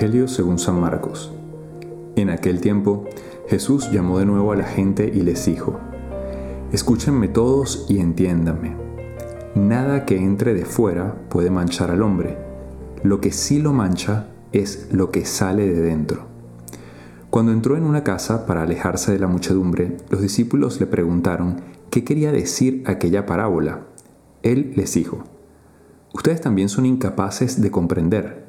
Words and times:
Según 0.00 0.58
San 0.58 0.80
Marcos. 0.80 1.30
En 2.16 2.30
aquel 2.30 2.62
tiempo, 2.62 3.04
Jesús 3.48 3.90
llamó 3.92 4.18
de 4.18 4.24
nuevo 4.24 4.50
a 4.50 4.56
la 4.56 4.64
gente 4.64 5.12
y 5.14 5.20
les 5.20 5.44
dijo, 5.44 5.78
Escúchenme 6.72 7.28
todos 7.28 7.84
y 7.86 8.00
entiéndanme. 8.00 8.76
Nada 9.54 10.06
que 10.06 10.16
entre 10.16 10.54
de 10.54 10.64
fuera 10.64 11.28
puede 11.28 11.50
manchar 11.50 11.90
al 11.90 12.02
hombre. 12.02 12.38
Lo 13.02 13.20
que 13.20 13.30
sí 13.30 13.58
lo 13.58 13.74
mancha 13.74 14.28
es 14.52 14.88
lo 14.90 15.10
que 15.10 15.26
sale 15.26 15.68
de 15.68 15.82
dentro. 15.82 16.22
Cuando 17.28 17.52
entró 17.52 17.76
en 17.76 17.84
una 17.84 18.02
casa 18.02 18.46
para 18.46 18.62
alejarse 18.62 19.12
de 19.12 19.18
la 19.18 19.26
muchedumbre, 19.26 19.98
los 20.08 20.22
discípulos 20.22 20.80
le 20.80 20.86
preguntaron 20.86 21.60
qué 21.90 22.04
quería 22.04 22.32
decir 22.32 22.84
aquella 22.86 23.26
parábola. 23.26 23.80
Él 24.42 24.72
les 24.76 24.94
dijo, 24.94 25.24
Ustedes 26.14 26.40
también 26.40 26.70
son 26.70 26.86
incapaces 26.86 27.60
de 27.60 27.70
comprender. 27.70 28.39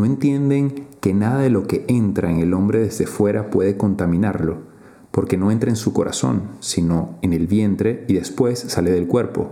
No 0.00 0.06
entienden 0.06 0.86
que 1.02 1.12
nada 1.12 1.40
de 1.40 1.50
lo 1.50 1.66
que 1.66 1.84
entra 1.86 2.30
en 2.30 2.38
el 2.38 2.54
hombre 2.54 2.78
desde 2.78 3.06
fuera 3.06 3.50
puede 3.50 3.76
contaminarlo, 3.76 4.56
porque 5.10 5.36
no 5.36 5.50
entra 5.50 5.68
en 5.68 5.76
su 5.76 5.92
corazón, 5.92 6.44
sino 6.60 7.18
en 7.20 7.34
el 7.34 7.46
vientre 7.46 8.06
y 8.08 8.14
después 8.14 8.60
sale 8.60 8.92
del 8.92 9.06
cuerpo. 9.06 9.50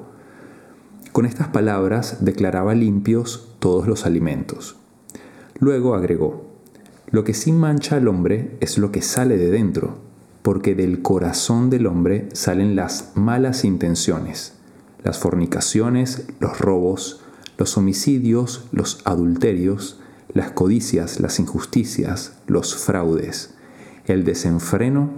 Con 1.13 1.27
estas 1.27 1.49
palabras 1.49 2.25
declaraba 2.25 2.75
limpios 2.75 3.51
todos 3.59 3.87
los 3.87 4.07
alimentos. 4.07 4.77
Luego 5.59 5.95
agregó, 5.95 6.47
lo 7.11 7.25
que 7.25 7.35
sí 7.35 7.53
mancha 7.53 7.97
al 7.97 8.09
hombre 8.09 8.57
es 8.61 8.79
lo 8.79 8.91
que 8.91 9.03
sale 9.03 9.37
de 9.37 9.51
dentro, 9.51 9.99
porque 10.41 10.75
del 10.75 11.03
corazón 11.03 11.69
del 11.69 11.87
hombre 11.87 12.31
salen 12.33 12.75
las 12.75 13.13
malas 13.17 13.67
intenciones, 13.67 14.55
las 15.05 15.19
fornicaciones, 15.19 16.27
los 16.41 16.59
robos, 16.59 17.21
los 17.59 17.77
homicidios, 17.77 18.67
los 18.73 19.03
adulterios, 19.05 20.01
las 20.39 20.53
codicias, 20.53 21.19
las 21.19 21.41
injusticias, 21.41 22.39
los 22.47 22.77
fraudes, 22.77 23.57
el 24.07 24.23
desenfreno, 24.23 25.11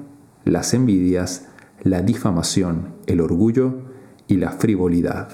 las 0.46 0.72
envidias, 0.72 1.46
la 1.82 2.00
difamación, 2.00 2.94
el 3.06 3.20
orgullo 3.20 3.82
y 4.28 4.36
la 4.36 4.52
frivolidad. 4.52 5.28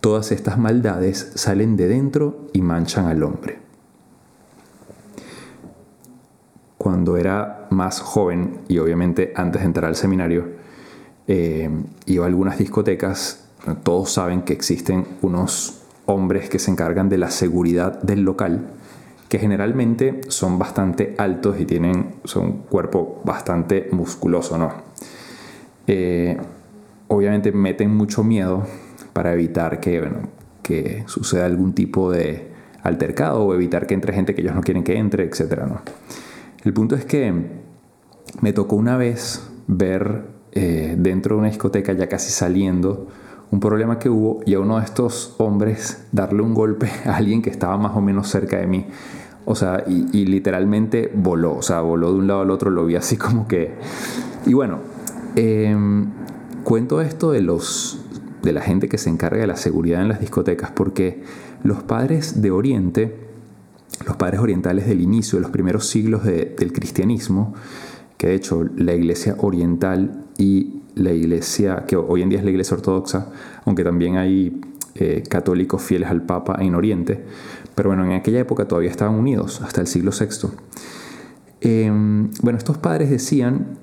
Todas 0.00 0.30
estas 0.30 0.56
maldades 0.56 1.32
salen 1.34 1.76
de 1.76 1.88
dentro 1.88 2.46
y 2.52 2.62
manchan 2.62 3.06
al 3.06 3.24
hombre. 3.24 3.58
Cuando 6.78 7.16
era 7.16 7.66
más 7.70 8.00
joven 8.00 8.60
y 8.68 8.78
obviamente 8.78 9.32
antes 9.34 9.62
de 9.62 9.66
entrar 9.66 9.86
al 9.86 9.96
seminario, 9.96 10.46
eh, 11.26 11.68
iba 12.06 12.24
a 12.24 12.28
algunas 12.28 12.56
discotecas. 12.56 13.48
Todos 13.82 14.12
saben 14.12 14.42
que 14.42 14.52
existen 14.52 15.06
unos 15.22 15.82
hombres 16.06 16.48
que 16.48 16.60
se 16.60 16.70
encargan 16.70 17.08
de 17.08 17.18
la 17.18 17.32
seguridad 17.32 18.00
del 18.02 18.22
local, 18.22 18.68
que 19.32 19.38
generalmente 19.38 20.20
son 20.28 20.58
bastante 20.58 21.14
altos 21.16 21.58
y 21.58 21.64
tienen 21.64 22.16
un 22.36 22.52
cuerpo 22.68 23.22
bastante 23.24 23.88
musculoso, 23.90 24.58
¿no? 24.58 24.74
Eh, 25.86 26.36
obviamente 27.08 27.50
meten 27.50 27.96
mucho 27.96 28.24
miedo 28.24 28.66
para 29.14 29.32
evitar 29.32 29.80
que, 29.80 30.06
que 30.62 31.04
suceda 31.06 31.46
algún 31.46 31.72
tipo 31.72 32.12
de 32.12 32.50
altercado 32.82 33.42
o 33.42 33.54
evitar 33.54 33.86
que 33.86 33.94
entre 33.94 34.12
gente 34.12 34.34
que 34.34 34.42
ellos 34.42 34.54
no 34.54 34.60
quieren 34.60 34.84
que 34.84 34.98
entre, 34.98 35.24
etc. 35.24 35.62
¿no? 35.66 35.80
El 36.62 36.74
punto 36.74 36.94
es 36.94 37.06
que 37.06 37.32
me 38.42 38.52
tocó 38.52 38.76
una 38.76 38.98
vez 38.98 39.48
ver 39.66 40.26
eh, 40.52 40.94
dentro 40.98 41.36
de 41.36 41.40
una 41.40 41.48
discoteca 41.48 41.94
ya 41.94 42.06
casi 42.06 42.30
saliendo 42.30 43.08
un 43.52 43.60
problema 43.60 43.98
que 43.98 44.08
hubo 44.08 44.40
y 44.46 44.54
a 44.54 44.60
uno 44.60 44.78
de 44.78 44.84
estos 44.84 45.34
hombres 45.38 46.04
darle 46.10 46.42
un 46.42 46.54
golpe 46.54 46.90
a 47.04 47.16
alguien 47.16 47.42
que 47.42 47.50
estaba 47.50 47.76
más 47.76 47.96
o 47.96 48.00
menos 48.00 48.28
cerca 48.28 48.56
de 48.56 48.66
mí. 48.66 48.86
O 49.44 49.54
sea, 49.54 49.84
y, 49.86 50.24
literalmente 50.24 51.10
voló, 51.14 51.56
o 51.56 51.62
sea, 51.62 51.80
voló 51.80 52.12
de 52.12 52.18
un 52.18 52.26
lado 52.28 52.42
al 52.42 52.50
otro, 52.50 52.70
lo 52.70 52.86
vi 52.86 52.96
así 52.96 53.16
como 53.18 53.46
que... 53.46 53.74
Y 54.46 54.54
bueno, 54.54 54.78
em, 55.36 56.06
cuento 56.64 57.00
esto 57.00 57.30
de 57.30 57.42
los 57.42 57.98
de 58.42 58.52
la 58.52 58.60
gente 58.60 58.88
que 58.88 58.98
se 58.98 59.08
encarga 59.08 59.40
de 59.40 59.46
la 59.46 59.54
seguridad 59.54 60.02
en 60.02 60.08
las 60.08 60.18
discotecas, 60.18 60.72
porque 60.72 61.22
los 61.62 61.84
padres 61.84 62.42
de 62.42 62.50
Oriente, 62.50 63.16
los 64.04 64.16
padres 64.16 64.40
orientales 64.40 64.88
del 64.88 65.00
inicio 65.00 65.38
de 65.38 65.42
los 65.42 65.52
primeros 65.52 65.86
siglos 65.86 66.24
del 66.24 66.72
cristianismo, 66.72 67.54
que 68.16 68.28
de 68.28 68.34
hecho 68.34 68.64
la 68.76 68.94
iglesia 68.94 69.36
oriental 69.38 70.24
y 70.38 70.81
la 70.94 71.12
iglesia, 71.12 71.84
que 71.86 71.96
hoy 71.96 72.22
en 72.22 72.28
día 72.28 72.38
es 72.38 72.44
la 72.44 72.50
iglesia 72.50 72.76
ortodoxa, 72.76 73.28
aunque 73.64 73.84
también 73.84 74.16
hay 74.16 74.60
eh, 74.94 75.22
católicos 75.28 75.82
fieles 75.82 76.10
al 76.10 76.22
Papa 76.22 76.58
en 76.60 76.74
Oriente, 76.74 77.24
pero 77.74 77.88
bueno, 77.88 78.04
en 78.04 78.12
aquella 78.12 78.40
época 78.40 78.68
todavía 78.68 78.90
estaban 78.90 79.14
unidos, 79.14 79.62
hasta 79.62 79.80
el 79.80 79.86
siglo 79.86 80.10
VI. 80.10 80.48
Em, 81.60 82.30
bueno, 82.42 82.58
estos 82.58 82.76
padres 82.78 83.08
decían 83.08 83.78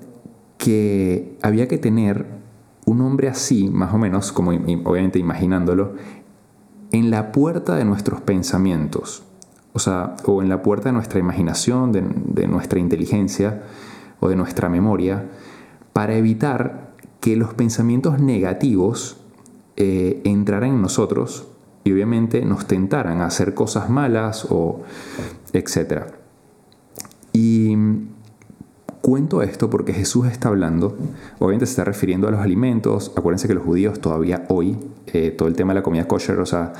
que 0.58 1.36
había 1.42 1.66
que 1.66 1.78
tener 1.78 2.26
un 2.86 3.00
hombre 3.00 3.28
así, 3.28 3.68
más 3.70 3.92
o 3.92 3.98
menos, 3.98 4.32
como 4.32 4.50
obviamente 4.50 5.18
imaginándolo, 5.18 5.94
en 6.92 7.10
la 7.10 7.32
puerta 7.32 7.76
de 7.76 7.84
nuestros 7.84 8.20
pensamientos, 8.20 9.24
o 9.72 9.78
sea, 9.78 10.16
o 10.26 10.42
en 10.42 10.48
la 10.48 10.62
puerta 10.62 10.90
de 10.90 10.92
nuestra 10.92 11.18
imaginación, 11.20 11.92
de, 11.92 12.02
de 12.26 12.46
nuestra 12.46 12.78
inteligencia 12.78 13.62
o 14.20 14.28
de 14.28 14.36
nuestra 14.36 14.68
memoria, 14.68 15.28
para 15.92 16.14
evitar 16.14 16.89
que 17.20 17.36
los 17.36 17.54
pensamientos 17.54 18.20
negativos 18.20 19.18
eh, 19.76 20.20
entraran 20.24 20.70
en 20.70 20.82
nosotros 20.82 21.46
y 21.84 21.92
obviamente 21.92 22.44
nos 22.44 22.66
tentaran 22.66 23.20
a 23.20 23.26
hacer 23.26 23.54
cosas 23.54 23.88
malas 23.90 24.46
o 24.50 24.82
etcétera. 25.52 26.08
Y 27.32 27.76
cuento 29.00 29.42
esto 29.42 29.70
porque 29.70 29.92
Jesús 29.92 30.26
está 30.26 30.48
hablando, 30.48 30.96
obviamente 31.38 31.66
se 31.66 31.72
está 31.72 31.84
refiriendo 31.84 32.28
a 32.28 32.30
los 32.30 32.40
alimentos, 32.40 33.12
acuérdense 33.16 33.48
que 33.48 33.54
los 33.54 33.64
judíos 33.64 34.00
todavía 34.00 34.44
hoy, 34.48 34.76
eh, 35.06 35.30
todo 35.30 35.48
el 35.48 35.54
tema 35.54 35.72
de 35.72 35.80
la 35.80 35.82
comida 35.82 36.06
kosher, 36.06 36.38
o 36.38 36.46
sea, 36.46 36.72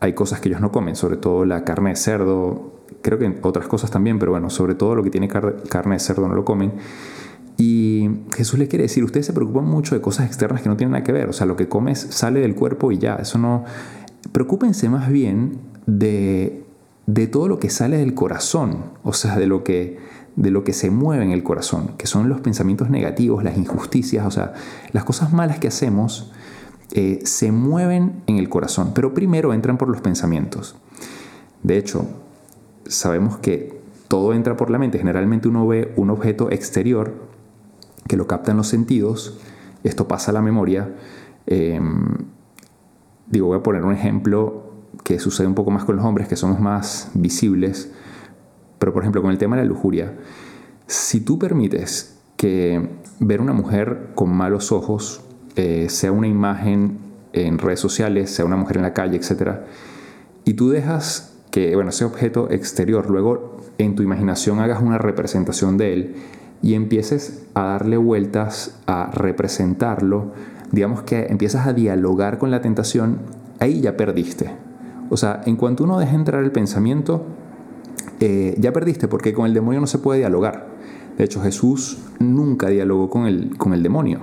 hay 0.00 0.12
cosas 0.12 0.40
que 0.40 0.48
ellos 0.48 0.60
no 0.60 0.70
comen, 0.70 0.94
sobre 0.94 1.16
todo 1.16 1.44
la 1.44 1.64
carne 1.64 1.90
de 1.90 1.96
cerdo, 1.96 2.72
creo 3.02 3.18
que 3.18 3.38
otras 3.42 3.66
cosas 3.66 3.90
también, 3.90 4.18
pero 4.18 4.32
bueno, 4.32 4.50
sobre 4.50 4.74
todo 4.74 4.94
lo 4.94 5.02
que 5.02 5.10
tiene 5.10 5.28
carne 5.28 5.94
de 5.94 5.98
cerdo 5.98 6.28
no 6.28 6.34
lo 6.34 6.44
comen. 6.44 6.72
Y 7.58 8.08
Jesús 8.34 8.58
le 8.58 8.68
quiere 8.68 8.84
decir, 8.84 9.02
ustedes 9.02 9.26
se 9.26 9.32
preocupan 9.32 9.64
mucho 9.64 9.96
de 9.96 10.00
cosas 10.00 10.26
externas 10.26 10.62
que 10.62 10.68
no 10.68 10.76
tienen 10.76 10.92
nada 10.92 11.04
que 11.04 11.12
ver, 11.12 11.28
o 11.28 11.32
sea, 11.32 11.44
lo 11.44 11.56
que 11.56 11.68
comes 11.68 11.98
sale 11.98 12.40
del 12.40 12.54
cuerpo 12.54 12.92
y 12.92 12.98
ya, 12.98 13.16
eso 13.16 13.36
no... 13.36 13.64
Preocúpense 14.32 14.88
más 14.88 15.10
bien 15.10 15.58
de, 15.86 16.64
de 17.06 17.26
todo 17.26 17.48
lo 17.48 17.58
que 17.58 17.68
sale 17.68 17.96
del 17.96 18.14
corazón, 18.14 18.84
o 19.02 19.12
sea, 19.12 19.36
de 19.36 19.46
lo 19.46 19.64
que 19.64 19.98
de 20.36 20.52
lo 20.52 20.62
que 20.62 20.72
se 20.72 20.88
mueve 20.88 21.24
en 21.24 21.32
el 21.32 21.42
corazón, 21.42 21.94
que 21.98 22.06
son 22.06 22.28
los 22.28 22.40
pensamientos 22.40 22.90
negativos, 22.90 23.42
las 23.42 23.58
injusticias, 23.58 24.24
o 24.24 24.30
sea, 24.30 24.54
las 24.92 25.02
cosas 25.02 25.32
malas 25.32 25.58
que 25.58 25.66
hacemos 25.66 26.30
eh, 26.92 27.18
se 27.24 27.50
mueven 27.50 28.22
en 28.28 28.38
el 28.38 28.48
corazón, 28.48 28.92
pero 28.94 29.14
primero 29.14 29.52
entran 29.52 29.78
por 29.78 29.88
los 29.88 30.00
pensamientos. 30.00 30.76
De 31.64 31.76
hecho, 31.76 32.06
sabemos 32.86 33.38
que 33.38 33.80
todo 34.06 34.32
entra 34.32 34.56
por 34.56 34.70
la 34.70 34.78
mente. 34.78 34.98
Generalmente 34.98 35.48
uno 35.48 35.66
ve 35.66 35.92
un 35.96 36.08
objeto 36.10 36.52
exterior 36.52 37.27
que 38.08 38.16
lo 38.16 38.26
captan 38.26 38.56
los 38.56 38.66
sentidos, 38.66 39.38
esto 39.84 40.08
pasa 40.08 40.32
a 40.32 40.34
la 40.34 40.42
memoria. 40.42 40.96
Em, 41.46 42.16
digo, 43.28 43.48
voy 43.48 43.58
a 43.58 43.62
poner 43.62 43.84
un 43.84 43.92
ejemplo 43.92 44.72
que 45.04 45.18
sucede 45.20 45.46
un 45.46 45.54
poco 45.54 45.70
más 45.70 45.84
con 45.84 45.96
los 45.96 46.04
hombres, 46.04 46.26
que 46.26 46.36
somos 46.36 46.58
más 46.58 47.10
visibles, 47.14 47.92
pero 48.78 48.92
por 48.92 49.02
ejemplo 49.02 49.22
con 49.22 49.30
el 49.30 49.38
tema 49.38 49.56
de 49.56 49.62
la 49.62 49.68
lujuria, 49.68 50.14
si 50.86 51.20
tú 51.20 51.38
permites 51.38 52.18
que 52.36 52.88
ver 53.20 53.40
una 53.40 53.52
mujer 53.52 54.10
con 54.14 54.30
malos 54.30 54.72
ojos 54.72 55.20
eh, 55.56 55.88
sea 55.88 56.12
una 56.12 56.28
imagen 56.28 56.98
en 57.32 57.58
redes 57.58 57.80
sociales, 57.80 58.30
sea 58.30 58.44
una 58.44 58.56
mujer 58.56 58.78
en 58.78 58.82
la 58.84 58.94
calle, 58.94 59.16
etc., 59.16 59.60
y 60.44 60.54
tú 60.54 60.70
dejas 60.70 61.36
que 61.50 61.74
bueno, 61.74 61.90
ese 61.90 62.04
objeto 62.04 62.50
exterior 62.50 63.10
luego 63.10 63.58
en 63.78 63.94
tu 63.94 64.02
imaginación 64.02 64.60
hagas 64.60 64.80
una 64.80 64.98
representación 64.98 65.76
de 65.76 65.92
él 65.92 66.16
y 66.62 66.74
empieces 66.74 67.46
a 67.54 67.62
darle 67.62 67.96
vueltas, 67.96 68.80
a 68.86 69.10
representarlo, 69.12 70.32
digamos 70.72 71.02
que 71.02 71.26
empiezas 71.26 71.66
a 71.66 71.72
dialogar 71.72 72.38
con 72.38 72.50
la 72.50 72.60
tentación, 72.60 73.18
ahí 73.60 73.80
ya 73.80 73.96
perdiste. 73.96 74.50
O 75.10 75.16
sea, 75.16 75.40
en 75.46 75.56
cuanto 75.56 75.84
uno 75.84 75.98
deja 75.98 76.14
entrar 76.14 76.42
el 76.44 76.52
pensamiento, 76.52 77.24
eh, 78.20 78.54
ya 78.58 78.72
perdiste, 78.72 79.08
porque 79.08 79.32
con 79.32 79.46
el 79.46 79.54
demonio 79.54 79.80
no 79.80 79.86
se 79.86 79.98
puede 79.98 80.20
dialogar. 80.20 80.66
De 81.16 81.24
hecho, 81.24 81.40
Jesús 81.40 81.98
nunca 82.18 82.68
dialogó 82.68 83.08
con 83.08 83.26
el, 83.26 83.56
con 83.56 83.72
el 83.72 83.82
demonio. 83.82 84.20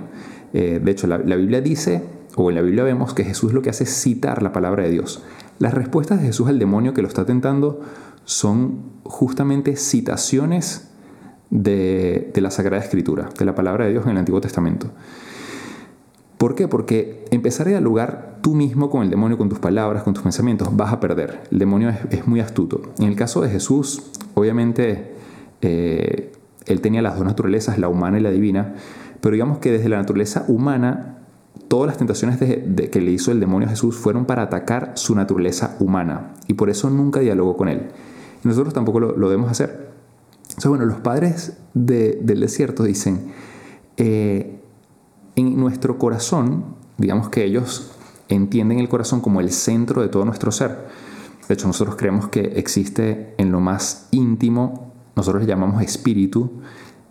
Eh, 0.52 0.80
de 0.82 0.90
hecho, 0.90 1.06
la, 1.06 1.18
la 1.18 1.36
Biblia 1.36 1.60
dice, 1.60 2.02
o 2.36 2.50
en 2.50 2.56
la 2.56 2.62
Biblia 2.62 2.84
vemos 2.84 3.14
que 3.14 3.24
Jesús 3.24 3.52
lo 3.52 3.62
que 3.62 3.70
hace 3.70 3.84
es 3.84 3.90
citar 3.90 4.42
la 4.42 4.52
palabra 4.52 4.84
de 4.84 4.90
Dios. 4.90 5.22
Las 5.58 5.74
respuestas 5.74 6.20
de 6.20 6.26
Jesús 6.26 6.48
al 6.48 6.58
demonio 6.58 6.94
que 6.94 7.02
lo 7.02 7.08
está 7.08 7.24
tentando 7.24 7.80
son 8.24 8.80
justamente 9.04 9.76
citaciones 9.76 10.90
de, 11.50 12.32
la 12.36 12.50
Sagrada 12.50 12.82
Escritura, 12.82 13.28
de 13.38 13.44
la 13.44 13.54
palabra 13.54 13.84
de 13.84 13.92
Dios 13.92 14.04
en 14.04 14.12
el 14.12 14.18
Antiguo 14.18 14.40
Testamento. 14.40 14.90
¿Por 16.38 16.54
qué? 16.54 16.68
Porque 16.68 17.24
empezar 17.30 17.66
a 17.66 17.70
dialogar 17.70 18.38
tú 18.42 18.54
mismo 18.54 18.90
con 18.90 19.02
el 19.02 19.10
demonio, 19.10 19.38
con 19.38 19.48
tus 19.48 19.58
palabras, 19.58 20.02
con 20.02 20.12
tus 20.12 20.22
pensamientos, 20.22 20.68
vas 20.76 20.92
a 20.92 21.00
perder. 21.00 21.42
El 21.50 21.58
demonio 21.58 21.92
es, 22.10 22.26
muy 22.26 22.40
astuto. 22.40 22.82
En 22.98 23.06
el 23.06 23.16
caso 23.16 23.40
de 23.40 23.48
Jesús, 23.48 24.10
obviamente, 24.34 25.14
eh, 25.62 26.32
él 26.66 26.80
tenía 26.80 27.00
las 27.00 27.16
dos 27.16 27.24
naturalezas, 27.24 27.78
la 27.78 27.88
humana 27.88 28.18
y 28.18 28.22
la 28.22 28.30
divina, 28.30 28.74
pero 29.20 29.32
digamos 29.32 29.58
que 29.58 29.72
desde 29.72 29.88
la 29.88 29.96
naturaleza 29.96 30.44
humana, 30.48 31.18
todas 31.68 31.86
las 31.86 31.96
tentaciones 31.96 32.38
que 32.38 33.00
le 33.00 33.10
hizo 33.10 33.32
el 33.32 33.40
demonio 33.40 33.66
a 33.66 33.70
Jesús 33.70 33.96
fueron 33.96 34.26
para 34.26 34.42
atacar 34.42 34.92
su 34.94 35.14
naturaleza 35.14 35.76
humana, 35.80 36.34
y 36.46 36.54
por 36.54 36.70
eso 36.70 36.90
nunca 36.90 37.20
dialogó 37.20 37.56
con 37.56 37.68
él. 37.68 37.88
nosotros 38.44 38.74
tampoco 38.74 39.00
lo, 39.00 39.28
debemos 39.28 39.50
hacer. 39.50 39.85
Entonces, 40.56 40.70
bueno, 40.70 40.86
los 40.86 41.00
padres 41.00 41.58
del 41.74 42.40
desierto 42.40 42.82
dicen, 42.82 43.30
eh, 43.98 44.58
en 45.34 45.60
nuestro 45.60 45.98
corazón, 45.98 46.76
digamos 46.96 47.28
que 47.28 47.44
ellos 47.44 47.92
entienden 48.28 48.78
el 48.78 48.88
corazón 48.88 49.20
como 49.20 49.40
el 49.40 49.50
centro 49.50 50.00
de 50.00 50.08
todo 50.08 50.24
nuestro 50.24 50.50
ser. 50.50 50.88
De 51.46 51.52
hecho, 51.52 51.66
nosotros 51.66 51.96
creemos 51.96 52.28
que 52.28 52.40
existe 52.56 53.34
en 53.36 53.52
lo 53.52 53.60
más 53.60 54.08
íntimo, 54.12 54.94
nosotros 55.14 55.42
le 55.42 55.48
llamamos 55.48 55.82
espíritu, 55.82 56.62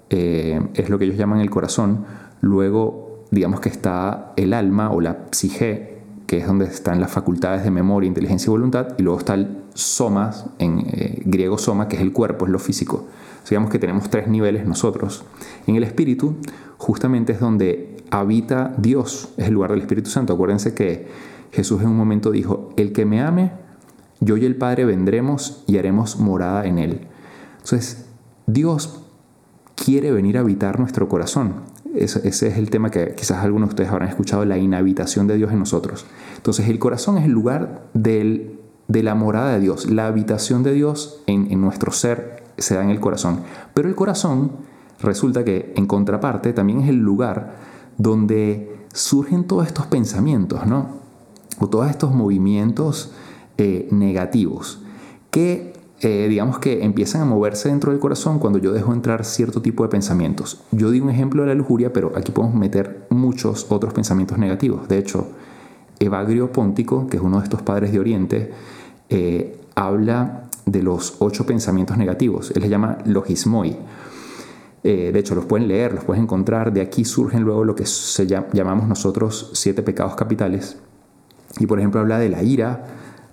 eh, 0.09 0.59
es 0.74 0.89
lo 0.89 0.98
que 0.98 1.06
ellos 1.06 1.18
llaman 1.18 1.39
el 1.39 1.51
corazón. 1.51 2.03
Luego, 2.41 3.25
digamos 3.30 3.59
que 3.59 3.69
está 3.69 4.33
el 4.38 4.53
alma 4.53 4.89
o 4.89 5.01
la 5.01 5.27
psique, 5.30 6.01
que 6.25 6.39
es 6.39 6.48
donde 6.48 6.65
están 6.65 7.00
las 7.00 7.12
facultades 7.12 7.63
de 7.63 7.69
memoria, 7.69 8.07
inteligencia 8.07 8.48
y 8.48 8.50
voluntad, 8.50 8.88
y 8.98 9.03
luego 9.03 9.19
está 9.19 9.36
el 9.36 9.65
somas, 9.75 10.48
en 10.57 10.80
eh, 10.88 11.21
griego 11.25 11.59
soma, 11.59 11.88
que 11.88 11.98
es 11.98 12.01
el 12.01 12.12
cuerpo, 12.12 12.45
es 12.45 12.51
lo 12.51 12.57
físico. 12.57 13.06
Digamos 13.50 13.69
que 13.69 13.80
tenemos 13.80 14.09
tres 14.09 14.27
niveles 14.27 14.65
nosotros. 14.65 15.24
En 15.68 15.75
el 15.75 15.83
espíritu, 15.83 16.36
justamente 16.77 17.33
es 17.33 17.39
donde 17.39 17.97
habita 18.12 18.74
Dios, 18.77 19.30
es 19.38 19.47
el 19.47 19.53
lugar 19.53 19.71
del 19.71 19.81
Espíritu 19.81 20.09
Santo. 20.09 20.33
Acuérdense 20.33 20.74
que 20.74 21.07
Jesús 21.51 21.81
en 21.81 21.88
un 21.88 21.97
momento 21.97 22.31
dijo, 22.31 22.69
el 22.77 22.92
que 22.92 23.06
me 23.06 23.21
ame, 23.21 23.51
yo 24.19 24.38
y 24.38 24.45
el 24.45 24.56
Padre 24.56 24.86
vendremos 24.86 25.63
y 25.68 25.77
haremos 25.77 26.19
morada 26.19 26.65
en 26.65 26.80
él. 26.80 27.07
Entonces, 27.53 28.06
Dios 28.47 29.03
quiere 29.75 30.12
venir 30.12 30.38
a 30.38 30.41
habitar 30.41 30.80
nuestro 30.80 31.07
corazón. 31.09 31.63
Ese, 31.95 32.27
es 32.27 32.44
el 32.44 32.69
tema 32.69 32.91
que 32.91 33.15
quizás 33.15 33.44
algunos 33.44 33.69
de 33.69 33.74
ustedes 33.74 33.89
habrán 33.89 34.09
escuchado, 34.09 34.44
la 34.45 34.57
inhabitación 34.57 35.27
de 35.27 35.38
Dios 35.38 35.51
en 35.51 35.59
nosotros. 35.59 36.06
Entonces, 36.36 36.68
el 36.68 36.80
corazón 36.80 37.18
es 37.18 37.25
el 37.25 37.31
lugar 37.31 37.89
de 37.94 38.57
la 38.88 39.15
morada 39.15 39.53
de 39.53 39.59
Dios. 39.59 39.89
La 39.89 40.07
habitación 40.07 40.63
de 40.63 40.74
Dios 40.74 41.24
en, 41.27 41.51
en 41.51 41.62
nuestro 41.62 41.91
ser 41.91 42.44
se 42.57 42.75
da 42.75 42.84
en 42.84 42.90
el 42.90 43.00
corazón. 43.00 43.42
Pero 43.74 43.90
el 43.90 43.96
corazón 43.96 44.52
resulta 45.02 45.44
que, 45.44 45.74
en 45.75 45.86
contraparte, 45.86 46.54
también 46.54 46.81
es 46.81 46.90
el 46.90 46.98
lugar 46.98 47.56
donde 47.98 48.78
surgen 48.94 49.46
todos 49.46 49.68
estos 49.68 49.88
pensamientos, 49.88 50.66
¿no? 50.66 51.04
O 51.60 51.68
todos 51.68 51.90
estos 51.90 52.13
movimientos 52.13 53.12
eh, 53.57 53.88
negativos 53.92 54.80
que, 55.36 55.74
eh, 56.00 56.28
digamos 56.30 56.60
que 56.60 56.86
empiezan 56.86 57.22
a 57.22 57.25
moverse 57.25 57.68
dentro 57.68 57.92
del 57.92 58.00
corazón 58.00 58.40
cuando 58.40 58.58
yo 58.58 58.72
dejo 58.72 58.94
entrar 58.94 59.25
cierto 59.25 59.62
tipo 59.62 59.84
de 59.84 59.90
pensamientos. 59.90 60.62
Yo 60.72 60.92
di 60.92 61.01
un 61.01 61.10
ejemplo 61.10 61.42
de 61.42 61.50
la 61.50 61.56
lujuria, 61.56 61.92
pero 61.92 62.13
aquí 62.16 62.31
podemos 62.31 62.56
meter 62.56 63.06
muchos 63.10 63.68
otros 63.69 63.94
pensamientos 63.94 64.38
negativos. 64.38 64.88
De 64.88 64.98
hecho, 64.98 65.28
Evagrio 66.00 66.54
Póntico, 66.54 67.08
que 67.08 67.18
es 67.18 67.24
uno 67.24 67.40
de 67.40 67.44
estos 67.44 67.62
padres 67.63 67.92
de 67.92 68.00
Oriente, 68.00 68.51
eh, 69.10 69.60
habla 69.75 70.50
de 70.65 70.83
los 70.83 71.17
ocho 71.19 71.45
pensamientos 71.45 71.97
negativos. 71.97 72.51
Él 72.51 72.62
les 72.62 72.69
llama 72.69 72.97
logismoi 73.06 73.77
eh, 74.88 75.09
de 75.12 75.19
hecho, 75.19 75.33
los 75.33 75.45
pueden 75.45 75.67
leer, 75.67 75.95
los 75.95 76.03
pueden 76.03 76.25
encontrar. 76.25 76.71
De 76.71 76.79
aquí 76.79 77.06
surgen 77.06 77.41
luego 77.41 77.63
lo 77.63 77.73
que 77.73 77.88
se 77.88 78.27
llamamos 78.27 78.88
nosotros 78.88 79.50
siete 79.53 79.81
pecados 79.81 80.15
capitales. 80.15 80.77
Y 81.57 81.65
por 81.65 81.79
ejemplo 81.79 82.01
habla 82.01 82.19
de 82.19 82.29
la 82.29 82.44
ira, 82.44 82.85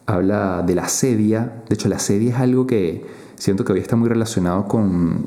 habla 0.07 0.63
de 0.67 0.75
la 0.75 0.89
sedia. 0.89 1.63
De 1.69 1.75
hecho, 1.75 1.91
la 1.91 1.99
sedia 1.99 2.31
es 2.31 2.41
algo 2.41 2.67
que 2.67 3.05
siento 3.35 3.67
que 3.67 3.75
hoy 3.75 3.81
está 3.81 3.97
muy 3.97 4.09
relacionado 4.09 4.67
con... 4.67 5.27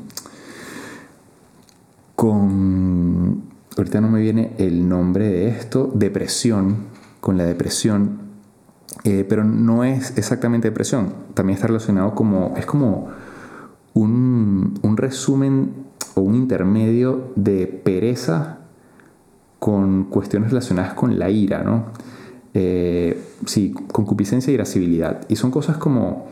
con... 2.16 3.44
Ahorita 3.76 4.00
no 4.00 4.08
me 4.08 4.20
viene 4.20 4.54
el 4.58 4.88
nombre 4.88 5.28
de 5.28 5.46
esto. 5.46 5.92
Depresión, 5.94 6.88
con 7.20 7.38
la 7.38 7.44
depresión. 7.44 8.25
Eh, 9.06 9.24
pero 9.28 9.44
no 9.44 9.84
es 9.84 10.18
exactamente 10.18 10.68
depresión. 10.68 11.14
También 11.34 11.54
está 11.54 11.68
relacionado 11.68 12.14
como... 12.14 12.54
Es 12.56 12.66
como 12.66 13.08
un, 13.94 14.78
un 14.82 14.96
resumen 14.96 15.72
o 16.14 16.20
un 16.20 16.34
intermedio 16.34 17.32
de 17.36 17.66
pereza 17.66 18.58
con 19.58 20.04
cuestiones 20.04 20.50
relacionadas 20.50 20.94
con 20.94 21.18
la 21.18 21.30
ira, 21.30 21.62
¿no? 21.62 21.86
Eh, 22.52 23.20
sí, 23.44 23.74
concupiscencia 23.92 24.50
y 24.50 24.54
irascibilidad. 24.54 25.20
Y 25.28 25.36
son 25.36 25.50
cosas 25.50 25.76
como 25.76 26.26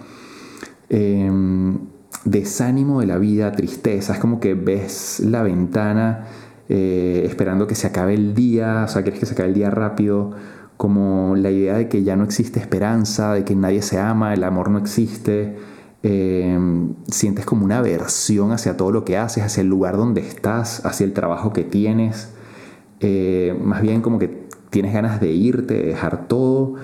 em, 0.88 1.78
desánimo 2.24 3.00
de 3.00 3.06
la 3.06 3.18
vida, 3.18 3.52
tristeza, 3.52 4.14
es 4.14 4.18
como 4.18 4.40
que 4.40 4.54
ves 4.54 5.20
la 5.20 5.42
ventana 5.42 6.26
eh, 6.68 7.22
esperando 7.26 7.66
que 7.66 7.74
se 7.74 7.86
acabe 7.86 8.14
el 8.14 8.34
día, 8.34 8.84
o 8.86 8.88
sea, 8.88 9.02
quieres 9.02 9.20
que 9.20 9.26
se 9.26 9.34
acabe 9.34 9.50
el 9.50 9.54
día 9.54 9.70
rápido, 9.70 10.32
como 10.76 11.36
la 11.36 11.50
idea 11.50 11.76
de 11.76 11.88
que 11.88 12.02
ya 12.02 12.16
no 12.16 12.24
existe 12.24 12.60
esperanza, 12.60 13.32
de 13.32 13.44
que 13.44 13.54
nadie 13.54 13.82
se 13.82 13.98
ama, 13.98 14.34
el 14.34 14.44
amor 14.44 14.70
no 14.70 14.78
existe. 14.78 15.56
Em, 16.02 16.94
sientes 17.10 17.46
como 17.46 17.64
una 17.64 17.78
aversión 17.78 18.52
hacia 18.52 18.76
todo 18.76 18.90
lo 18.92 19.04
que 19.04 19.16
haces, 19.16 19.42
hacia 19.42 19.62
el 19.62 19.68
lugar 19.68 19.96
donde 19.96 20.20
estás, 20.20 20.84
hacia 20.84 21.04
el 21.04 21.12
trabajo 21.12 21.52
que 21.52 21.64
tienes. 21.64 22.28
Eh, 23.00 23.58
más 23.62 23.82
bien 23.82 24.02
como 24.02 24.18
que 24.18 24.44
tienes 24.70 24.92
ganas 24.92 25.20
de 25.20 25.32
irte, 25.32 25.74
de 25.74 25.82
dejar 25.86 26.28
todo. 26.28 26.74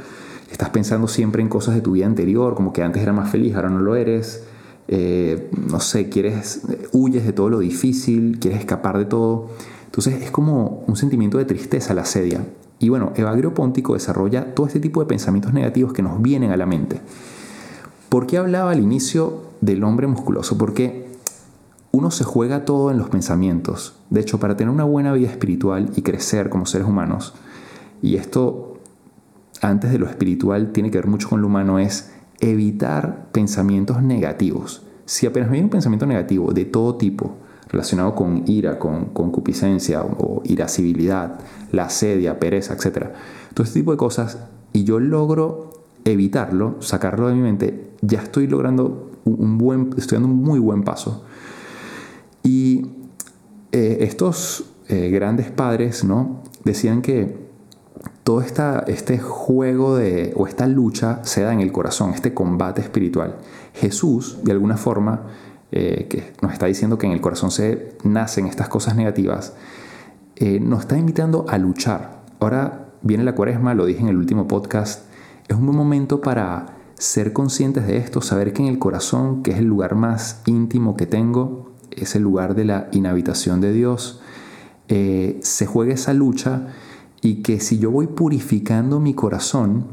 Estás 0.51 0.71
pensando 0.71 1.07
siempre 1.09 1.43
en 1.43 1.49
cosas 1.49 1.75
de 1.75 1.81
tu 1.81 1.93
vida 1.93 2.07
anterior, 2.07 2.55
como 2.55 2.73
que 2.73 2.83
antes 2.83 3.03
era 3.03 3.13
más 3.13 3.31
feliz, 3.31 3.55
ahora 3.55 3.71
no 3.71 3.81
lo 3.81 3.97
eres. 3.97 4.45
Eh, 4.89 5.51
no 5.71 5.81
sé, 5.81 6.09
quieres, 6.09 6.63
huyes 6.93 7.25
de 7.25 7.33
todo 7.33 7.51
lo 7.51 7.59
difícil, 7.59 8.39
quieres 8.41 8.61
escapar 8.61 8.99
de 8.99 9.05
todo. 9.05 9.49
Entonces 9.85 10.23
es 10.23 10.31
como 10.31 10.85
un 10.87 10.97
sentimiento 10.97 11.39
de 11.39 11.45
tristeza 11.45 11.95
la 11.95 12.05
sedia. 12.05 12.45
Y 12.81 12.89
bueno, 12.89 13.13
Evagrio 13.15 13.55
Póntico 13.55 13.93
desarrolla 13.93 14.55
todo 14.55 14.67
este 14.67 14.81
tipo 14.81 15.01
de 15.01 15.07
pensamientos 15.07 15.53
negativos 15.53 15.93
que 15.93 16.03
nos 16.03 16.21
vienen 16.21 16.51
a 16.51 16.57
la 16.57 16.67
mente. 16.67 17.01
¿Por 18.09 18.27
qué 18.27 18.39
hablaba 18.39 18.73
al 18.73 18.81
inicio 18.81 19.43
del 19.61 19.85
hombre 19.85 20.07
musculoso? 20.07 20.59
Porque 20.59 21.11
uno 21.93 22.11
se 22.11 22.25
juega 22.25 22.65
todo 22.65 22.91
en 22.91 22.99
los 22.99 23.11
pensamientos. 23.11 23.95
De 24.09 24.21
hecho, 24.21 24.41
para 24.41 24.57
tener 24.57 24.73
una 24.73 24.85
buena 24.85 25.13
vida 25.13 25.29
espiritual 25.29 25.91
y 25.95 26.03
crecer 26.03 26.49
como 26.49 26.65
seres 26.65 26.89
humanos, 26.89 27.35
y 28.01 28.17
esto 28.17 28.79
antes 29.61 29.93
de 29.93 29.99
lo 29.99 30.07
espiritual 30.07 30.73
tiene 30.73 30.91
que 30.91 30.99
ver 30.99 31.07
mucho 31.07 31.29
con 31.29 31.43
lo 31.43 31.49
humano, 31.49 31.79
es 31.79 32.13
evitar 32.41 33.29
pensamientos 33.33 34.03
negativos. 34.03 34.87
Si 35.05 35.27
apenas 35.27 35.51
viene 35.51 35.65
un 35.65 35.71
pensamiento 35.71 36.07
negativo 36.07 36.53
de 36.53 36.65
todo 36.65 36.95
tipo, 36.95 37.37
relacionado 37.71 38.15
con 38.15 38.45
ira, 38.47 38.79
con 38.79 39.07
concupiscencia 39.07 40.03
o 40.03 40.43
irascibilidad, 40.45 41.41
la 41.73 41.89
sedia, 41.89 42.39
pereza, 42.39 42.75
etc. 42.75 43.09
Todo 43.55 43.65
este 43.65 43.81
tipo 43.81 43.93
de 43.93 43.97
cosas, 43.97 44.39
y 44.73 44.85
yo 44.85 45.01
logro 45.01 45.71
evitarlo, 46.05 46.77
sacarlo 46.81 47.29
de 47.29 47.35
mi 47.35 47.43
mente, 47.43 47.91
ya 48.01 48.21
estoy 48.21 48.47
logrando 48.47 49.11
un 49.25 49.59
buen, 49.59 49.91
estoy 49.97 50.17
dando 50.17 50.29
un 50.29 50.43
muy 50.43 50.59
buen 50.59 50.83
paso. 50.83 51.25
Y 52.43 52.87
eh, 53.73 53.99
estos 54.01 54.65
eh, 54.89 55.11
grandes 55.11 55.51
padres, 55.51 56.05
¿no? 56.05 56.43
Decían 56.65 57.03
que 57.03 57.51
todo 58.25 58.41
esta, 58.41 58.85
este 58.87 59.19
juego 59.19 59.97
de, 59.97 60.33
o 60.37 60.47
esta 60.47 60.67
lucha 60.67 61.21
se 61.25 61.43
da 61.43 61.53
en 61.53 61.61
el 61.61 61.73
corazón, 61.73 62.13
este 62.15 62.35
combate 62.35 62.81
espiritual. 62.81 63.37
Jesús, 63.75 64.39
de 64.43 64.53
alguna 64.53 64.77
forma, 64.77 65.23
eh, 65.73 66.07
que 66.09 66.33
nos 66.43 66.53
está 66.53 66.67
diciendo 66.67 66.99
que 66.99 67.07
en 67.07 67.13
el 67.13 67.21
corazón 67.21 67.51
se 67.51 67.97
nacen 68.05 68.47
estas 68.47 68.69
cosas 68.69 68.97
negativas, 68.97 69.55
nos 70.63 70.81
está 70.81 70.97
invitando 70.97 71.45
a 71.51 71.59
luchar. 71.59 72.23
Ahora 72.41 72.87
viene 73.03 73.25
la 73.25 73.35
cuaresma, 73.35 73.75
lo 73.75 73.85
dije 73.85 74.01
en 74.01 74.09
el 74.09 74.17
último 74.17 74.49
podcast, 74.49 75.05
es 75.49 75.57
un 75.57 75.67
buen 75.67 75.77
momento 75.77 76.23
para 76.23 76.79
ser 76.95 77.33
conscientes 77.33 77.87
de 77.87 77.97
esto, 77.97 78.21
saber 78.21 78.53
que 78.53 78.63
en 78.63 78.69
el 78.69 78.79
corazón, 78.79 79.43
que 79.43 79.53
es 79.53 79.59
el 79.59 79.65
lugar 79.65 79.95
más 79.95 80.43
íntimo 80.47 80.97
que 80.97 81.07
tengo, 81.07 81.71
es 81.91 82.15
el 82.15 82.23
lugar 82.23 82.55
de 82.55 82.65
la 82.67 82.89
inhabitación 82.93 83.61
de 83.61 83.73
Dios, 83.73 84.21
eh, 84.89 85.41
se 85.43 85.67
juega 85.67 85.95
esa 85.95 86.13
lucha 86.13 86.69
y 87.23 87.43
que 87.43 87.61
si 87.61 87.79
yo 87.79 87.91
voy 87.91 88.07
purificando 88.07 89.01
mi 89.01 89.15
corazón, 89.15 89.87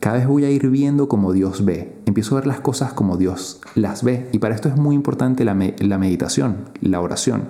cada 0.00 0.16
vez 0.16 0.26
voy 0.26 0.46
a 0.46 0.50
ir 0.50 0.68
viendo 0.70 1.08
como 1.08 1.32
Dios 1.32 1.64
ve. 1.66 1.94
Empiezo 2.06 2.34
a 2.34 2.40
ver 2.40 2.46
las 2.46 2.60
cosas 2.60 2.94
como 2.94 3.18
Dios 3.18 3.60
las 3.74 4.02
ve. 4.02 4.30
Y 4.32 4.38
para 4.38 4.54
esto 4.54 4.70
es 4.70 4.76
muy 4.76 4.94
importante 4.94 5.44
la, 5.44 5.54
meditación, 5.54 6.70
la 6.80 7.02
oración. 7.02 7.42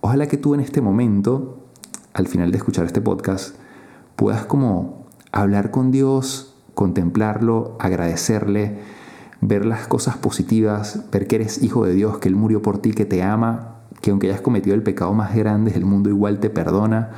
Ojalá 0.00 0.28
que 0.28 0.36
tú 0.36 0.54
en 0.54 0.60
este 0.60 0.80
momento, 0.80 1.58
al 2.12 2.28
final 2.28 2.52
de 2.52 2.58
escuchar 2.58 2.86
este 2.86 3.00
podcast, 3.00 3.56
puedas 4.14 4.44
como 4.44 5.06
hablar 5.32 5.72
con 5.72 5.90
Dios, 5.90 6.54
contemplarlo, 6.74 7.76
agradecerle, 7.80 8.78
ver 9.40 9.66
las 9.66 9.88
cosas 9.88 10.16
positivas, 10.16 11.06
ver 11.10 11.26
que 11.26 11.36
eres 11.36 11.60
hijo 11.60 11.84
de 11.84 11.94
Dios, 11.94 12.18
que 12.18 12.28
Él 12.28 12.36
murió 12.36 12.62
por 12.62 12.78
ti, 12.78 12.92
que 12.92 13.04
te 13.04 13.24
ama, 13.24 13.80
que 14.00 14.12
aunque 14.12 14.28
hayas 14.28 14.42
cometido 14.42 14.76
el 14.76 14.84
pecado 14.84 15.12
más 15.12 15.34
grande, 15.34 15.72
el 15.74 15.84
mundo 15.84 16.08
igual 16.08 16.38
te 16.38 16.50
perdona. 16.50 17.10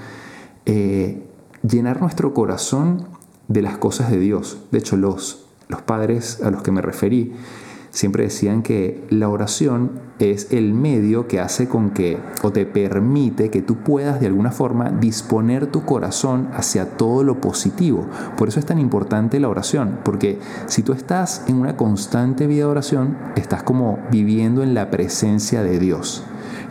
Eh, 0.64 1.28
llenar 1.62 2.00
nuestro 2.00 2.32
corazón 2.32 3.15
de 3.48 3.62
las 3.62 3.78
cosas 3.78 4.10
de 4.10 4.18
Dios. 4.18 4.58
De 4.70 4.78
hecho, 4.78 4.96
los, 4.96 5.46
los 5.68 5.82
padres 5.82 6.40
a 6.42 6.50
los 6.50 6.62
que 6.62 6.72
me 6.72 6.82
referí 6.82 7.34
siempre 7.96 8.24
decían 8.24 8.62
que 8.62 9.06
la 9.08 9.28
oración 9.30 9.92
es 10.18 10.52
el 10.52 10.74
medio 10.74 11.28
que 11.28 11.40
hace 11.40 11.66
con 11.66 11.90
que 11.90 12.18
o 12.42 12.52
te 12.52 12.66
permite 12.66 13.50
que 13.50 13.62
tú 13.62 13.78
puedas 13.78 14.20
de 14.20 14.26
alguna 14.26 14.52
forma 14.52 14.90
disponer 14.90 15.68
tu 15.68 15.84
corazón 15.84 16.50
hacia 16.52 16.96
todo 16.98 17.24
lo 17.24 17.40
positivo. 17.40 18.06
Por 18.36 18.48
eso 18.48 18.60
es 18.60 18.66
tan 18.66 18.78
importante 18.78 19.40
la 19.40 19.48
oración, 19.48 20.00
porque 20.04 20.38
si 20.66 20.82
tú 20.82 20.92
estás 20.92 21.44
en 21.48 21.56
una 21.56 21.76
constante 21.78 22.46
vida 22.46 22.64
de 22.64 22.70
oración, 22.70 23.16
estás 23.34 23.62
como 23.62 23.98
viviendo 24.10 24.62
en 24.62 24.74
la 24.74 24.90
presencia 24.90 25.62
de 25.62 25.78
Dios. 25.78 26.22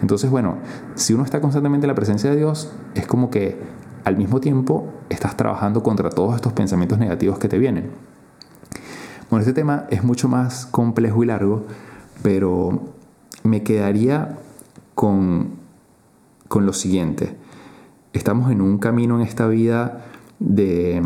Entonces, 0.01 0.29
bueno, 0.29 0.57
si 0.93 1.13
uno 1.13 1.23
está 1.23 1.41
constantemente 1.41 1.85
en 1.85 1.89
la 1.89 1.95
presencia 1.95 2.29
de 2.29 2.35
Dios, 2.35 2.71
es 2.93 3.07
como 3.07 3.31
que 3.31 3.59
al 4.05 4.17
mismo 4.17 4.39
tiempo 4.39 4.93
estás 5.09 5.35
trabajando 5.35 5.83
contra 5.83 6.09
todos 6.09 6.35
estos 6.35 6.53
pensamientos 6.53 6.99
negativos 6.99 7.39
que 7.39 7.49
te 7.49 7.57
vienen. 7.57 7.89
Bueno, 9.29 9.41
este 9.41 9.53
tema 9.53 9.87
es 9.89 10.03
mucho 10.03 10.29
más 10.29 10.67
complejo 10.67 11.23
y 11.23 11.25
largo, 11.25 11.65
pero 12.21 12.93
me 13.43 13.63
quedaría 13.63 14.37
con, 14.93 15.55
con 16.47 16.65
lo 16.65 16.73
siguiente. 16.73 17.35
Estamos 18.13 18.51
en 18.51 18.61
un 18.61 18.77
camino 18.77 19.15
en 19.15 19.21
esta 19.21 19.47
vida 19.47 20.05
de 20.39 21.01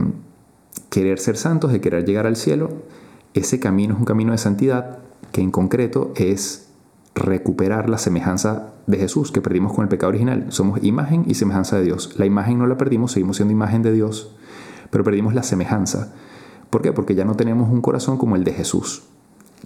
querer 0.90 1.20
ser 1.20 1.38
santos, 1.38 1.72
de 1.72 1.80
querer 1.80 2.06
llegar 2.06 2.28
al 2.28 2.36
cielo. 2.36 2.70
Ese 3.34 3.60
camino 3.60 3.94
es 3.94 4.00
un 4.00 4.06
camino 4.06 4.34
de 4.34 4.38
santidad 4.38 5.00
que 5.32 5.42
en 5.42 5.52
concreto 5.52 6.12
es 6.16 6.69
recuperar 7.20 7.90
la 7.90 7.98
semejanza 7.98 8.74
de 8.88 8.98
Jesús 8.98 9.32
que 9.32 9.42
perdimos 9.42 9.74
con 9.74 9.84
el 9.84 9.90
pecado 9.90 10.10
original. 10.10 10.48
Somos 10.50 10.84
imagen 10.84 11.26
y 11.28 11.36
semejanza 11.36 11.78
de 11.78 11.84
Dios. 11.84 12.16
La 12.18 12.26
imagen 12.26 12.58
no 12.58 12.68
la 12.68 12.78
perdimos, 12.78 13.12
seguimos 13.12 13.38
siendo 13.38 13.52
imagen 13.52 13.84
de 13.84 13.92
Dios, 13.92 14.36
pero 14.90 15.04
perdimos 15.04 15.34
la 15.34 15.44
semejanza. 15.44 16.14
¿Por 16.70 16.82
qué? 16.82 16.92
Porque 16.94 17.16
ya 17.16 17.26
no 17.26 17.36
tenemos 17.36 17.70
un 17.70 17.82
corazón 17.82 18.18
como 18.18 18.36
el 18.36 18.44
de 18.44 18.54
Jesús. 18.54 19.04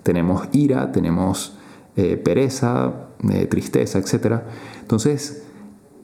Tenemos 0.04 0.48
ira, 0.52 0.92
tenemos 0.92 1.58
eh, 1.96 2.18
pereza, 2.18 3.10
eh, 3.30 3.46
tristeza, 3.46 4.00
etc. 4.00 4.42
Entonces, 4.82 5.44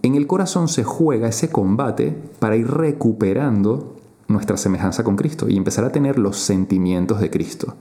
en 0.01 0.15
el 0.15 0.27
corazón 0.27 0.67
se 0.67 0.83
juega 0.83 1.27
ese 1.27 1.49
combate 1.49 2.15
para 2.39 2.55
ir 2.55 2.67
recuperando 2.67 3.97
nuestra 4.27 4.57
semejanza 4.57 5.03
con 5.03 5.15
Cristo 5.15 5.49
y 5.49 5.57
empezar 5.57 5.83
a 5.83 5.91
tener 5.91 6.19
los 6.19 6.37
sentimientos 6.37 7.19
de 7.19 7.29
Cristo. 7.29 7.75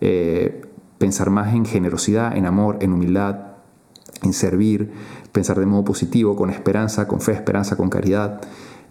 Eh, 0.00 0.67
pensar 0.98 1.30
más 1.30 1.54
en 1.54 1.64
generosidad, 1.64 2.36
en 2.36 2.46
amor, 2.46 2.78
en 2.80 2.92
humildad, 2.92 3.48
en 4.22 4.32
servir, 4.32 4.92
pensar 5.32 5.58
de 5.58 5.66
modo 5.66 5.84
positivo, 5.84 6.36
con 6.36 6.50
esperanza, 6.50 7.06
con 7.08 7.20
fe, 7.20 7.32
esperanza, 7.32 7.76
con 7.76 7.88
caridad. 7.88 8.40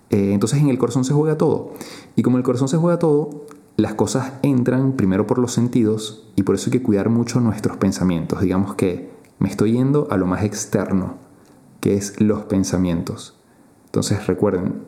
entonces 0.10 0.60
en 0.62 0.70
el 0.70 0.78
corazón 0.78 1.04
se 1.04 1.14
juega 1.14 1.38
todo. 1.38 1.74
Y 2.16 2.22
como 2.22 2.38
el 2.38 2.44
corazón 2.44 2.70
se 2.70 2.78
juega 2.78 2.98
todo, 3.00 3.46
las 3.76 3.94
cosas 3.94 4.34
entran 4.42 4.94
primero 4.94 5.28
por 5.28 5.38
los 5.38 5.52
sentidos 5.52 6.28
y 6.36 6.44
por 6.44 6.56
eso 6.56 6.70
hay 6.70 6.72
que 6.72 6.84
cuidar 6.84 7.10
mucho 7.10 7.40
nuestros 7.42 7.78
pensamientos. 7.78 8.42
Digamos 8.42 8.76
que 8.76 9.12
me 9.40 9.50
estoy 9.50 9.74
yendo 9.74 10.08
a 10.10 10.18
lo 10.18 10.26
más 10.26 10.44
externo, 10.44 11.16
que 11.80 11.96
es 11.96 12.20
los 12.20 12.44
pensamientos. 12.44 13.38
Entonces 13.86 14.26
recuerden, 14.26 14.82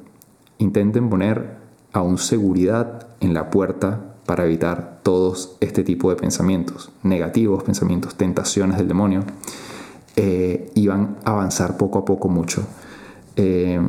intenten 0.58 1.10
poner 1.10 1.58
aún 1.94 2.18
seguridad 2.18 3.10
en 3.20 3.34
la 3.34 3.50
puerta 3.52 4.16
para 4.30 4.46
evitar 4.46 5.00
todos 5.02 5.58
este 5.60 5.84
tipo 5.84 6.12
de 6.12 6.16
pensamientos 6.16 6.92
negativos, 7.02 7.64
pensamientos, 7.64 8.14
tentaciones 8.14 8.78
del 8.78 8.88
demonio, 8.88 9.24
eh, 10.16 10.70
y 10.76 10.86
van 10.86 11.18
a 11.26 11.32
avanzar 11.32 11.78
poco 11.78 11.98
a 11.98 12.06
poco 12.06 12.30
mucho. 12.30 12.62
Eh, 13.36 13.82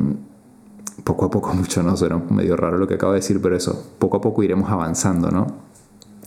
poco 1.03 1.25
a 1.25 1.29
poco 1.29 1.53
mucho, 1.53 1.83
¿no? 1.83 1.95
Suena 1.95 2.17
medio 2.31 2.55
raro 2.55 2.79
lo 2.79 2.87
que 2.87 2.95
acabo 2.95 3.11
de 3.11 3.19
decir, 3.19 3.39
pero 3.39 3.55
eso, 3.55 3.91
poco 3.99 4.17
a 4.17 4.21
poco 4.21 4.41
iremos 4.41 4.71
avanzando, 4.71 5.29
¿no? 5.29 5.45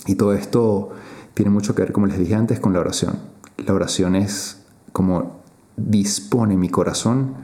Y 0.07 0.15
todo 0.15 0.33
esto 0.33 0.91
tiene 1.35 1.51
mucho 1.51 1.75
que 1.75 1.83
ver, 1.83 1.91
como 1.91 2.07
les 2.07 2.17
dije 2.17 2.37
antes, 2.37 2.61
con 2.61 2.73
la 2.73 2.79
oración. 2.79 3.19
La 3.67 3.75
oración 3.75 4.15
es 4.15 4.63
como 4.93 5.41
dispone 5.77 6.57
mi 6.57 6.69
corazón 6.69 7.35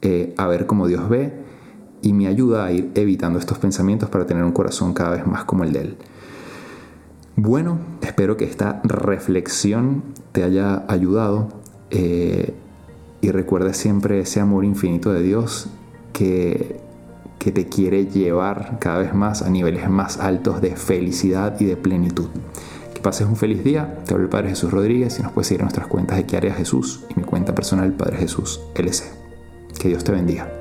eh, 0.00 0.32
a 0.38 0.46
ver 0.46 0.64
cómo 0.64 0.86
Dios 0.86 1.10
ve 1.10 1.44
y 2.06 2.12
me 2.12 2.28
ayuda 2.28 2.66
a 2.66 2.70
ir 2.70 2.92
evitando 2.94 3.36
estos 3.40 3.58
pensamientos 3.58 4.08
para 4.08 4.26
tener 4.26 4.44
un 4.44 4.52
corazón 4.52 4.94
cada 4.94 5.10
vez 5.10 5.26
más 5.26 5.42
como 5.42 5.64
el 5.64 5.72
de 5.72 5.80
Él. 5.80 5.96
Bueno, 7.34 7.80
espero 8.00 8.36
que 8.36 8.44
esta 8.44 8.80
reflexión 8.84 10.04
te 10.30 10.44
haya 10.44 10.84
ayudado 10.86 11.48
eh, 11.90 12.54
y 13.20 13.32
recuerda 13.32 13.74
siempre 13.74 14.20
ese 14.20 14.38
amor 14.38 14.64
infinito 14.64 15.12
de 15.12 15.20
Dios 15.20 15.66
que, 16.12 16.78
que 17.40 17.50
te 17.50 17.66
quiere 17.66 18.06
llevar 18.06 18.78
cada 18.78 18.98
vez 18.98 19.12
más 19.12 19.42
a 19.42 19.50
niveles 19.50 19.90
más 19.90 20.18
altos 20.20 20.60
de 20.60 20.76
felicidad 20.76 21.60
y 21.60 21.64
de 21.64 21.76
plenitud. 21.76 22.28
Que 22.94 23.00
pases 23.00 23.26
un 23.26 23.34
feliz 23.34 23.64
día. 23.64 23.98
Te 24.04 24.14
hablo 24.14 24.26
el 24.26 24.30
Padre 24.30 24.50
Jesús 24.50 24.70
Rodríguez 24.70 25.18
y 25.18 25.24
nos 25.24 25.32
puedes 25.32 25.48
seguir 25.48 25.62
nuestras 25.62 25.88
cuentas 25.88 26.18
de 26.18 26.24
Que 26.24 26.52
Jesús 26.52 27.04
y 27.10 27.18
mi 27.18 27.26
cuenta 27.26 27.52
personal 27.52 27.92
Padre 27.94 28.18
Jesús 28.18 28.60
LC. 28.76 29.06
Que 29.76 29.88
Dios 29.88 30.04
te 30.04 30.12
bendiga. 30.12 30.55